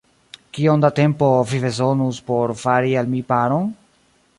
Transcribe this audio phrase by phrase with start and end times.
[0.57, 3.75] Kiom da tempo vi bezonus por fari al mi paron?